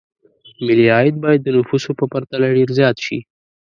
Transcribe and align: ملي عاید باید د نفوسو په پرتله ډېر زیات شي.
ملي 0.65 0.85
عاید 0.95 1.15
باید 1.23 1.41
د 1.43 1.47
نفوسو 1.57 1.91
په 1.99 2.05
پرتله 2.13 2.45
ډېر 2.57 2.69
زیات 2.79 2.97
شي. 3.05 3.19